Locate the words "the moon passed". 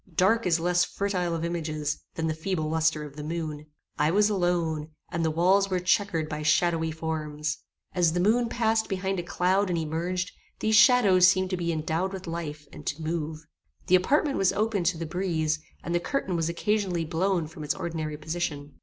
8.13-8.89